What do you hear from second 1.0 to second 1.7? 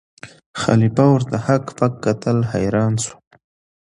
ورته هک